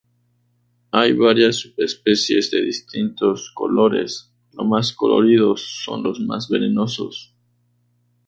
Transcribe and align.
Hay 0.93 1.13
varias 1.13 1.57
subespecies 1.57 2.49
de 2.49 2.63
distintos 2.63 3.51
colores. 3.53 4.33
Los 4.53 4.65
más 4.65 4.93
coloridos 4.93 5.83
son 5.85 6.01
los 6.01 6.19
más 6.21 6.49
venenosos. 6.49 7.35